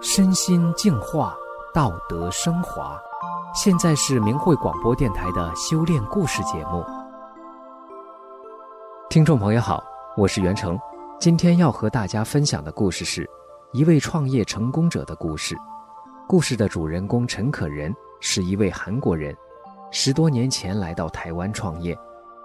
[0.00, 1.36] 身心净化，
[1.72, 3.00] 道德升华。
[3.54, 6.84] 现在是明慧广播电台的修炼故事节目。
[9.08, 9.82] 听众朋友好，
[10.16, 10.78] 我是袁成，
[11.20, 13.28] 今天要和大家分享的故事是
[13.72, 15.56] 一位创业成功者的故事。
[16.26, 19.36] 故事的主人公陈可仁是一位韩国人，
[19.90, 21.96] 十多年前来到台湾创业，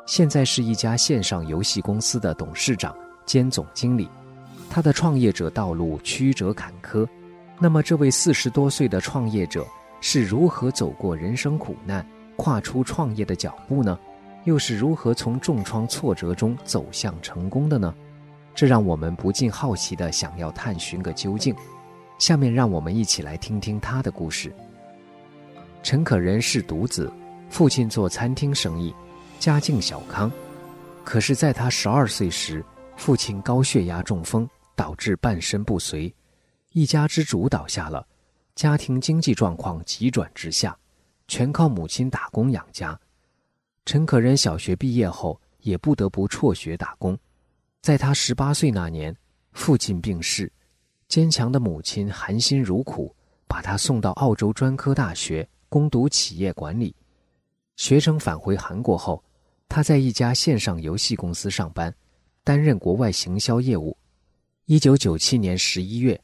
[0.08, 4.10] 现在是一家线上游戏公司的董事长兼总经理。
[4.70, 7.06] 他的创业者道路曲折坎坷。
[7.60, 9.66] 那么，这位四十多岁的创业者
[10.00, 12.08] 是如何走过人生苦难，
[12.38, 14.00] 跨出创业的脚步呢？
[14.46, 17.94] 又是如何从重创挫折中走向成功的呢？
[18.56, 21.54] 这让我们不禁好奇地想要探寻个究竟。
[22.18, 24.56] 下面，让我们一起来听听他的故事。
[25.84, 27.12] 陈可仁是独子，
[27.50, 28.94] 父亲做餐厅生意，
[29.40, 30.32] 家境小康。
[31.04, 32.64] 可是，在他十二岁时，
[32.96, 36.14] 父亲高血压中风，导致半身不遂。
[36.74, 38.06] 一家之主倒下了，
[38.56, 40.78] 家庭经济状况急转直下，
[41.28, 43.00] 全靠母亲打工养家。
[43.86, 47.18] 陈可仁小学毕业后也不得不辍学打工。
[47.82, 49.16] 在他十八岁那年，
[49.54, 50.52] 父亲病逝，
[51.08, 53.16] 坚强的母亲含辛茹苦，
[53.48, 56.94] 把他送到澳洲专科大学攻读企业管理。
[57.78, 59.24] 学生返回韩国后，
[59.70, 61.94] 他在一家线上游戏公司上班，
[62.44, 63.96] 担任国外行销业务。
[64.66, 66.20] 一九九七年十一月。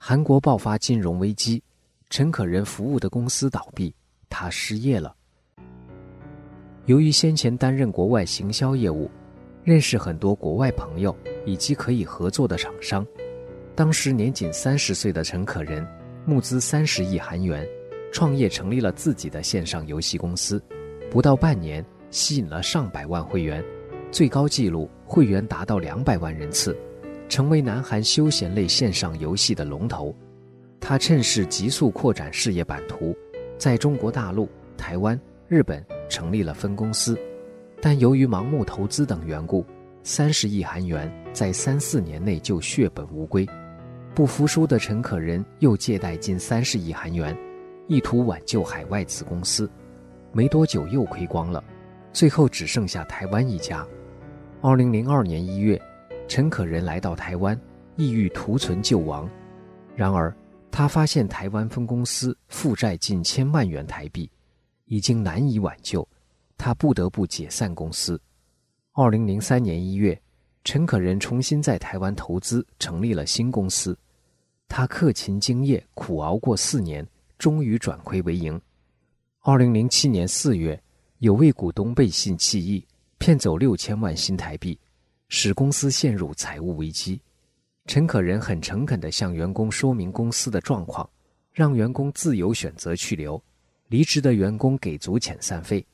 [0.00, 1.60] 韩国爆发金融危机，
[2.08, 3.92] 陈可仁服务的公司倒闭，
[4.28, 5.12] 他失业了。
[6.86, 9.10] 由于先前担任国外行销业务，
[9.64, 13.04] 认识很多国外朋友以及可以合作的厂商，
[13.74, 15.84] 当时年仅三十岁的陈可仁
[16.24, 17.66] 募资三十亿韩元，
[18.12, 20.62] 创业成立了自己的线上游戏公司，
[21.10, 23.64] 不到半年吸引了上百万会员，
[24.10, 26.76] 最高纪录会员达到两百万人次。
[27.28, 30.14] 成为南韩休闲类线上游戏的龙头，
[30.80, 33.14] 他趁势急速扩展事业版图，
[33.58, 37.18] 在中国大陆、台湾、日本成立了分公司，
[37.82, 39.62] 但由于盲目投资等缘故，
[40.02, 43.46] 三十亿韩元在三四年内就血本无归。
[44.14, 47.36] 不服输的陈可仁又借贷近三十亿韩元，
[47.88, 49.70] 意图挽救海外子公司，
[50.32, 51.62] 没多久又亏光了，
[52.12, 53.86] 最后只剩下台湾一家。
[54.60, 55.80] 二零零二年一月。
[56.28, 57.58] 陈可仁来到台湾，
[57.96, 59.26] 意欲图存救亡，
[59.96, 60.30] 然而
[60.70, 64.30] 他发现台湾分公司负债近千万元台币，
[64.84, 66.06] 已经难以挽救，
[66.58, 68.20] 他不得不解散公司。
[68.92, 70.20] 二零零三年一月，
[70.64, 73.98] 陈可仁重新在台湾投资，成立了新公司。
[74.68, 77.06] 他克勤敬业，苦熬过四年，
[77.38, 78.60] 终于转亏为盈。
[79.40, 80.78] 二零零七年四月，
[81.18, 82.86] 有位股东背信弃义，
[83.18, 84.78] 骗走六千万新台币。
[85.30, 87.20] 使公司陷入财务危机，
[87.86, 91.08] 陈可仁很诚恳地向员工说明公司的状况，
[91.52, 93.42] 让员工自由选择去留，
[93.88, 95.84] 离职的员工给足遣散费，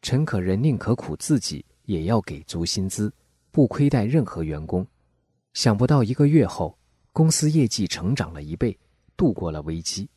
[0.00, 3.12] 陈可仁宁可苦自己也要给足薪资，
[3.50, 4.86] 不亏待任何员工。
[5.54, 6.78] 想不到一个月后，
[7.10, 8.78] 公司业绩成长了一倍，
[9.16, 10.08] 度过了危机。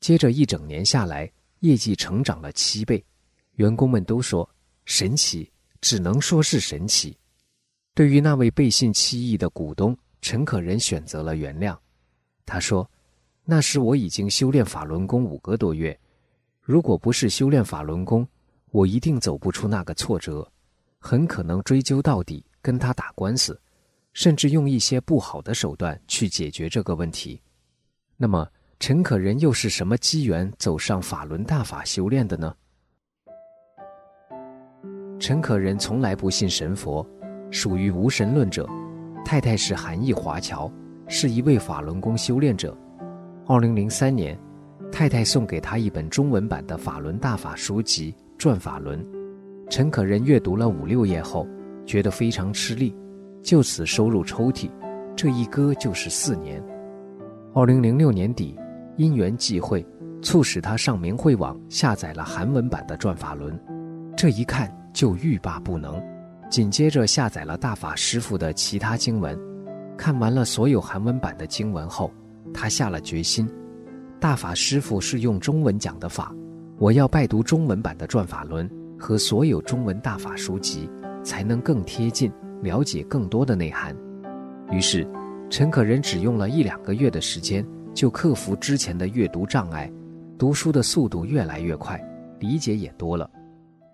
[0.00, 3.04] 接着一整年下来，业绩成长了七倍，
[3.56, 4.48] 员工们都说
[4.84, 5.50] 神奇，
[5.80, 7.16] 只能说是神奇。
[7.94, 11.76] 对于那位背信弃义的股东，陈可仁选择了原谅。
[12.44, 12.90] 他说
[13.44, 15.98] ：“那时我已经修炼法轮功五个多月，
[16.60, 18.26] 如果不是修炼法轮功，
[18.70, 20.50] 我一定走不出那个挫折，
[20.98, 23.60] 很可能追究到底，跟他打官司，
[24.12, 27.40] 甚至用一些不好的手段去解决这个问题。”
[28.16, 28.48] 那么，
[28.80, 32.54] 陈可仁又是什么机缘走上法轮大法修炼的呢？
[35.26, 37.02] 陈可仁从来不信神佛。
[37.50, 38.68] 属于无神论者，
[39.24, 40.70] 太太是韩裔华侨，
[41.08, 42.76] 是一位法轮功修炼者。
[43.46, 44.38] 二零零三年，
[44.92, 49.02] 太太送给他一本中文版的法轮大法书籍《转法轮》。
[49.70, 51.48] 陈可仁阅读了五六页后，
[51.86, 52.94] 觉得非常吃力，
[53.42, 54.70] 就此收入抽屉。
[55.16, 56.62] 这一搁就是四年。
[57.54, 58.54] 二零零六年底，
[58.98, 59.86] 因缘际会，
[60.20, 63.58] 促使他上明慧网下载了韩文版的《转法轮》，
[64.14, 66.02] 这一看就欲罢不能。
[66.48, 69.38] 紧接着下载了大法师父的其他经文，
[69.98, 72.10] 看完了所有韩文版的经文后，
[72.54, 73.46] 他下了决心：
[74.20, 76.32] 大法师父是用中文讲的法，
[76.78, 80.88] 我要拜读中文版的《转法轮》和所有中文大法书籍，
[81.24, 82.30] 才能更贴近
[82.62, 83.96] 了解更多的内涵。
[84.70, 85.06] 于是，
[85.50, 89.90] 陈可仁只用了一两个月的时间，就克服之前的阅读障碍，
[90.38, 92.00] 读书的速度越来越快，
[92.38, 93.28] 理解也多了，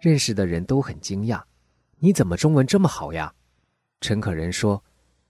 [0.00, 1.42] 认识的人都很惊讶。
[1.98, 3.32] 你怎么中文这么好呀？
[4.00, 4.82] 陈可仁说：“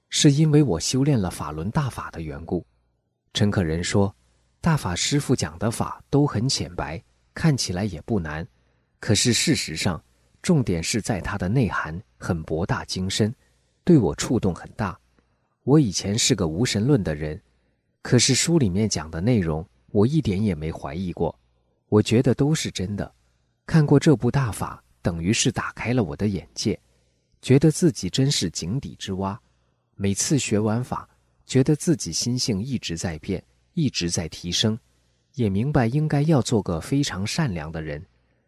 [0.08, 2.64] 是因为我修炼了法轮大法的缘故。”
[3.34, 4.14] 陈可仁说
[4.60, 7.02] ：“大法师父讲的法都很浅白，
[7.34, 8.46] 看起来也不难，
[9.00, 10.00] 可是事实上，
[10.40, 13.34] 重点是在它的内涵很博大精深，
[13.82, 14.96] 对我触动很大。
[15.64, 17.40] 我以前是个无神论的人，
[18.02, 21.36] 可是书里面讲的内容，我一点也没怀疑过，
[21.88, 23.12] 我觉得都是真的。
[23.70, 26.76] 看过这部大法，等于是打开了我的眼界，
[27.40, 29.40] 觉得自己真是井底之蛙。
[29.94, 31.08] 每次学完法，
[31.46, 33.40] 觉得自己心性一直在变，
[33.74, 34.76] 一直在提升，
[35.36, 38.04] 也明白应该要做个非常善良的人，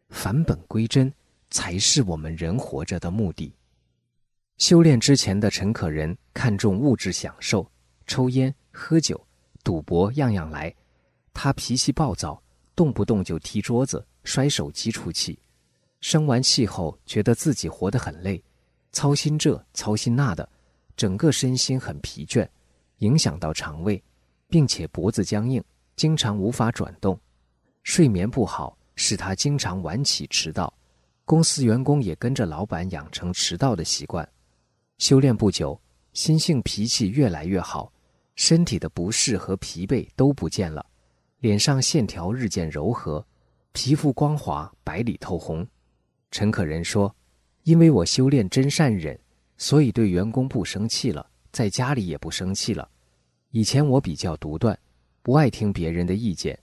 [0.09, 1.15] 返本归真，
[1.51, 3.55] 才是我们人活着的目的。
[4.59, 7.65] 修炼之前的陈可仁看重物质享受，
[8.09, 9.25] 抽烟、喝酒、
[9.63, 10.75] 赌博，样样来。
[11.33, 12.43] 他脾气暴躁，
[12.75, 15.39] 动不动就踢桌子、摔手机出气。
[16.01, 18.43] 生完气后，觉得自己活得很累，
[18.91, 20.49] 操心这操心那的，
[20.97, 22.49] 整个身心很疲倦，
[22.99, 24.03] 影响到肠胃，
[24.49, 25.63] 并且脖子僵硬，
[25.95, 27.19] 经常无法转动。
[27.85, 30.73] 睡眠不好，使他经常晚起迟到。
[31.25, 34.29] 公司员工也跟着老板养成迟到的习惯。
[34.99, 35.81] 修炼不久，
[36.13, 37.93] 心性脾气越来越好，
[38.35, 40.85] 身体的不适和疲惫都不见了。
[41.39, 43.25] 脸上线条日渐柔和，
[43.73, 45.67] 皮肤光滑，白里透红。
[46.31, 47.15] 陈可仁说
[47.65, 49.19] ：“因为我修炼真善忍，
[49.57, 52.89] 所以对员工不生气了，在家里也不生气了。
[53.51, 54.79] 以前我比较独断，
[55.23, 56.59] 不爱听别人的意见。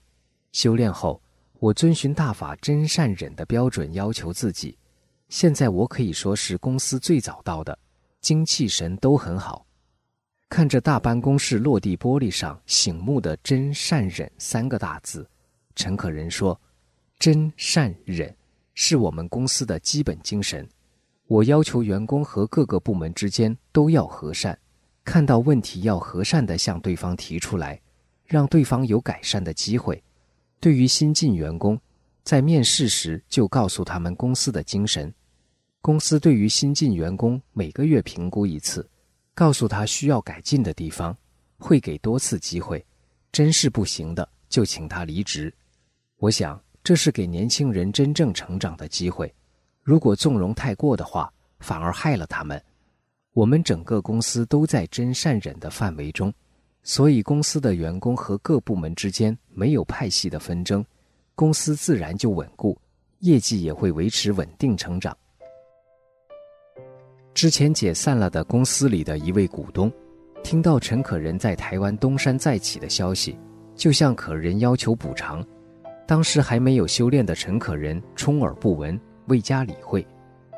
[0.52, 1.22] 修炼后，
[1.60, 4.78] 我遵循大法真善忍的标准要求自己。
[5.30, 7.78] 现在我可以说是公司最早到的，
[8.22, 9.66] 精气神都很好。”
[10.50, 15.30] 看着大办公室落地玻璃上醒目的“真善忍”三个大字，
[15.76, 16.60] 陈可仁说
[17.20, 18.34] ：“真善忍
[18.74, 20.68] 是我们公司的基本精神。
[21.28, 24.58] 我要求员工和各个部门之间都要和善，
[25.04, 27.80] 看到问题要和善地向对方提出来，
[28.26, 30.02] 让对方有改善的机会。
[30.62, 31.80] 对于新进员工，
[32.24, 35.14] 在面试时就告诉他们公司的精神。
[35.82, 38.88] 公司对于新进员工每个月评估一次。”
[39.36, 41.16] 告诉他需要改进的地方，
[41.58, 42.86] 会给多次机会，
[43.32, 45.54] 真是不行的就请他离职。
[46.18, 49.34] 我想这是给年轻人真正成长的机会。
[49.84, 52.62] 如果纵容太过的话，反而害了他们。
[53.34, 56.34] 我们整个公司都在真善忍的范围中，
[56.84, 60.84] 所以公司的员工和各部门之间没有派系的纷争，
[61.36, 62.78] 公司自然就稳固，
[63.20, 65.16] 业绩也会维持稳定成长。
[67.34, 69.92] 之前解散了的公司里的一位股东，
[70.44, 73.38] 听到陈可仁在台湾东山再起的消息，
[73.76, 75.46] 就向可仁要求补偿。
[76.10, 80.04] 当时还没有修炼的陈可仁充耳不闻，未加理会。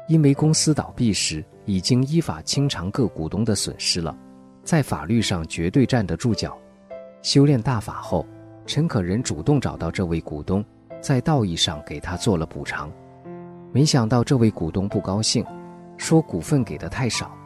[0.08, 4.18] 因为公司倒闭时已经依法清偿各股东的损失了，
[4.64, 6.58] 在法律上绝对站得住脚。
[7.22, 8.26] 修炼大法后，
[8.66, 10.64] 陈可仁主动找到这位股东，
[11.02, 12.90] 在道义上给他做了补偿。
[13.74, 15.46] 没想到这位股东不高兴。
[15.98, 17.38] 说股份给的太少，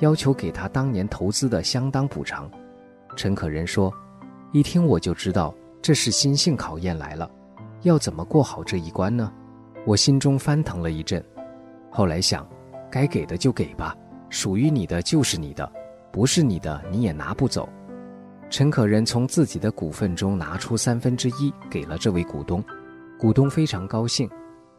[0.00, 2.46] 要求给他当年投资的相当补偿。
[3.16, 3.90] 陈可仁说
[4.52, 7.28] ：“一听我就知道这是心性考验来了，
[7.84, 9.32] 要怎么过好这一关呢？”
[9.86, 11.22] 我心中翻腾了一阵，
[11.90, 12.48] 后来想，
[12.90, 13.94] 该给的就给吧，
[14.30, 15.70] 属于你的就是你的，
[16.10, 17.68] 不是你的你也拿不走。
[18.48, 22.64] 陈可仁从自己的股份中拿出三分之一给了这位股东，
[23.18, 24.30] 股东非常高兴，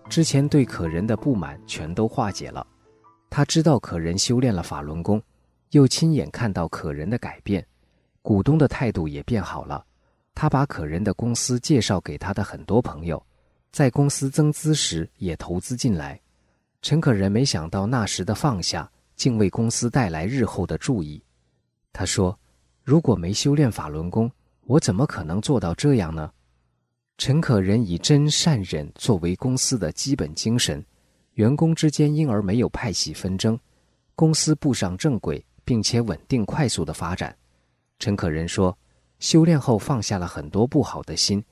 [0.09, 2.65] 之前对可仁的不满全都化解了。
[3.29, 5.21] 他知道可仁修炼了法轮功，
[5.71, 7.63] 又亲眼看到可仁的改变，
[8.21, 9.85] 股东的态度也变好了。
[10.35, 13.25] 他把可人的公司介绍给他的很多朋友，
[13.71, 16.19] 在公司增资时也投资进来。
[16.81, 21.23] 陈可仁没想到那时的放下，竟为公司带来日后的注意。
[21.93, 22.37] 他说
[22.83, 24.29] ：“如果没修炼法轮功，
[24.65, 26.31] 我怎么可能做到这样呢？”
[27.17, 30.85] 陈可仁以真善忍作为公司的基本精神。
[31.35, 33.57] 员工之间因而没有派系纷争，
[34.15, 37.35] 公司步上正轨，并且稳定快速的发展。
[37.99, 38.77] 陈可仁说
[39.25, 41.43] ：“修炼后放下了很多不好的心，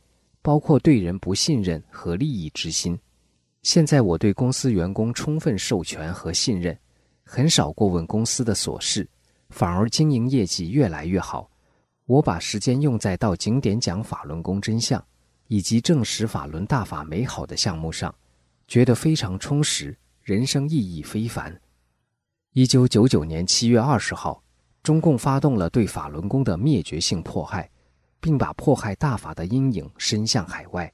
[0.44, 2.96] 包括对人不信任和利益之心。
[3.64, 6.78] 现在我对公司员工充分授权和信任，
[7.24, 9.10] 很少过问公司的琐事，
[9.50, 11.50] 反而经营业绩越来越好。
[12.06, 15.04] 我把时间用在到景点讲法轮功真相，
[15.48, 18.14] 以及证实法轮大法美好的项目上。”
[18.70, 21.60] 觉得非常充实，人生意义非凡。
[22.52, 24.43] 一九九九年七月二十号，
[24.84, 27.70] 中共发动了对法轮功的灭绝性迫害，
[28.20, 30.92] 并把迫害大法的阴影伸向海外。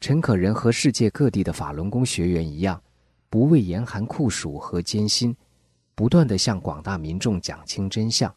[0.00, 2.80] 陈可仁和世界各地的法轮功学员一样，
[3.28, 5.36] 不畏严寒酷暑和艰辛，
[5.96, 8.32] 不断地向广大民众讲清真相，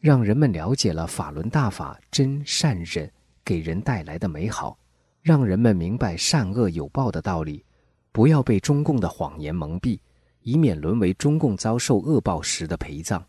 [0.00, 3.08] 让人们了解了法轮大法真善忍
[3.44, 4.76] 给人带来的美好，
[5.22, 7.64] 让人们明白善恶有报的道理，
[8.10, 10.00] 不要被中共的谎言蒙蔽，
[10.42, 13.24] 以免沦为中共遭受恶报时的陪葬。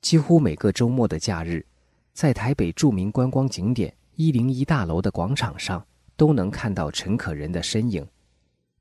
[0.00, 1.64] 几乎每个周末的假日，
[2.12, 5.84] 在台北著名观光景点一零一大楼的广场上，
[6.16, 8.06] 都能看到陈可仁的身影。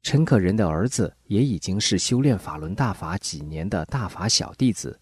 [0.01, 4.97] 陈可仁的儿子也已经是修炼法轮大法几年的大法小弟子，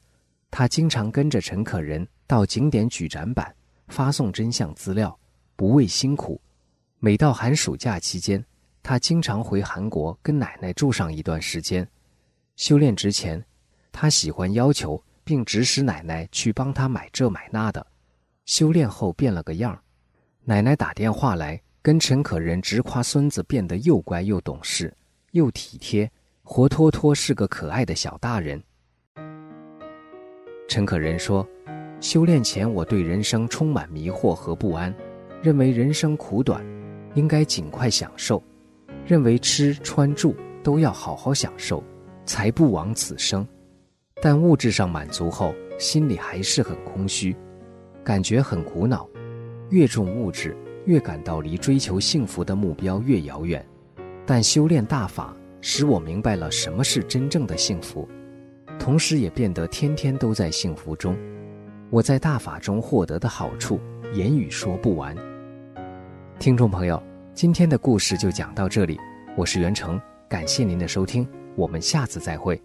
[0.50, 3.56] 他经常跟着陈可仁到景点举展板，
[3.90, 5.18] 发送真相资料，
[5.56, 6.42] 不畏辛苦。
[6.98, 8.44] 每到寒暑假期间，
[8.82, 11.88] 他经常回韩国跟奶奶住上一段时间。
[12.56, 13.46] 修炼之前，
[13.92, 17.86] 他喜欢要求并指使奶奶去帮他买这买那的。
[18.46, 19.78] 修炼后变了个样，
[20.46, 21.62] 奶奶打电话来。
[21.80, 24.94] 跟陈可仁直夸孙子变得又乖又懂事，
[25.32, 26.12] 又体贴，
[26.44, 28.62] 活脱脱是个可爱的小大人。
[30.68, 31.48] 陈可仁说
[32.02, 34.94] ：“修炼前，我对人生充满迷惑和不安，
[35.42, 36.62] 认为人生苦短，
[37.16, 38.44] 应该尽快享受，
[39.06, 41.82] 认为吃穿住都要好好享受，
[42.26, 43.48] 才不枉此生。
[44.22, 47.36] 但物质上满足后，心里还是很空虚，
[48.04, 49.08] 感觉很苦恼，
[49.70, 50.56] 越重物质。”
[50.88, 53.62] 越感到离追求幸福的目标越遥远，
[54.26, 58.08] 但修炼大法使我明白了什么是真正的幸福，
[58.80, 61.14] 同时也变得天天都在幸福中。
[61.90, 63.82] 我在大法中获得的好处，
[64.14, 65.14] 言语说不完。
[66.40, 68.98] 听众朋友，今天的故事就讲到这里，
[69.36, 72.58] 我是袁成，感谢您的收听，我们下次再会。